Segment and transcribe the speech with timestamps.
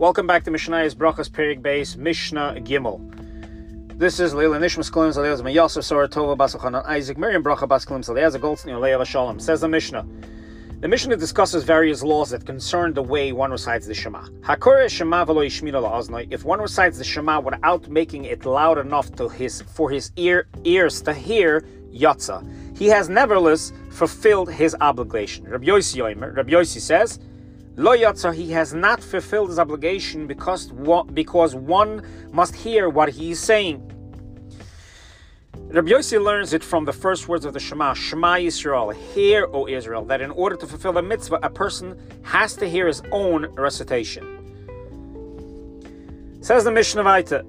[0.00, 3.98] Welcome back to Mishnah's Brachas Perik Base, Mishnah Gimel.
[3.98, 8.00] This is Leila Nishmas Kalim Zalez Yosef Sora Tova Basachanan Isaac Miriam Bracha Bas Kalim
[8.00, 9.38] Zalez Goldstein Leila Shalom.
[9.38, 10.06] Says the Mishnah.
[10.80, 14.22] The Mishnah discusses various laws that concern the way one recites the Shema.
[14.40, 19.28] Hakore Shema v'lo yishmina If one recites the Shema without making it loud enough to
[19.28, 21.60] his for his ear ears to hear,
[21.92, 22.42] yatsa.
[22.74, 25.44] He has nevertheless fulfilled his obligation.
[25.44, 27.18] Yomer, Rabbi Yossi says,
[27.76, 30.72] Lo yatsa, he has not fulfilled his obligation because
[31.14, 32.02] because one
[32.32, 33.86] must hear what he is saying.
[35.72, 39.68] Rabbi Yossi learns it from the first words of the Shema, Shema Yisrael, hear, O
[39.68, 43.46] Israel, that in order to fulfill the mitzvah, a person has to hear his own
[43.54, 44.29] recitation.
[46.50, 47.46] Says the Mishnah Vaita,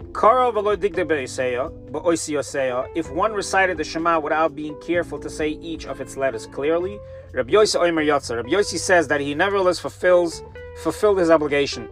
[2.96, 7.00] if one recited the Shema without being careful to say each of its letters clearly,
[7.34, 8.36] Rabbi Yossi Omer Yatza.
[8.36, 10.44] Rabbi Yossi says that he nevertheless fulfills
[10.84, 11.90] fulfilled his obligation.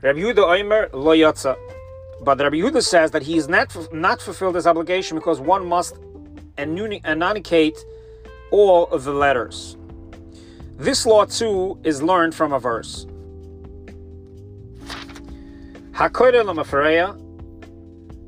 [0.00, 1.58] Rabbi Yehuda Omer Lo Yatza.
[2.22, 5.98] But Rabbi Yehuda says that he has not not fulfilled his obligation because one must
[6.56, 7.84] enunciate
[8.50, 9.76] all of the letters.
[10.78, 13.06] This law too is learned from a verse.
[16.00, 17.14] Hakoyre Lamafareya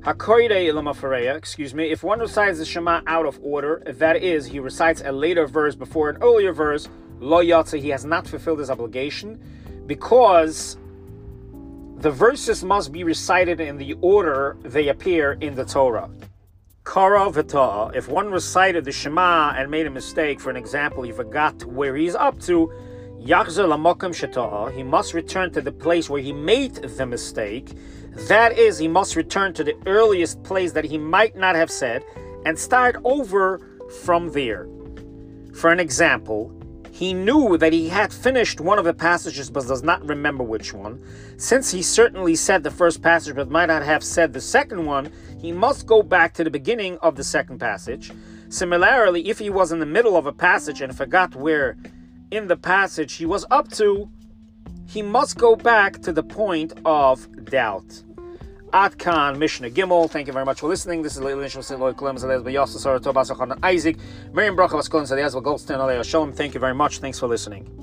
[0.01, 5.01] Hakoide excuse me, if one recites the Shema out of order, that is, he recites
[5.07, 9.43] a later verse before an earlier verse, lo yatsa, he has not fulfilled his obligation,
[9.87, 10.77] because
[11.97, 16.11] the verses must be recited in the order they appear in the Torah.
[16.85, 21.11] Kara v'ta'a, if one recited the Shema and made a mistake, for an example, he
[21.11, 22.71] forgot where he's up to,
[23.25, 27.73] he must return to the place where he made the mistake,
[28.29, 32.05] that is, he must return to the earliest place that he might not have said
[32.45, 33.61] and start over
[34.03, 34.67] from there.
[35.55, 36.53] For an example,
[36.91, 40.75] he knew that he had finished one of the passages but does not remember which
[40.75, 41.01] one.
[41.37, 45.13] Since he certainly said the first passage but might not have said the second one,
[45.39, 48.13] he must go back to the beginning of the second passage.
[48.49, 51.77] Similarly, if he was in the middle of a passage and forgot where
[52.33, 54.09] in the passage he was up to,
[54.87, 58.03] he must go back to the point of doubt.
[58.73, 60.11] Atkan Mishnah Gimel.
[60.11, 61.03] Thank you very much for listening.
[61.03, 63.99] This is Leila Nishma Siloy Kolem Zalez B'Yasa Sarah Tobas Isaac
[64.33, 66.33] Miriam Bracha Vaskolin Zalez Goldstein Alei Shalom.
[66.33, 66.99] Thank you very much.
[67.01, 67.82] Thanks for listening.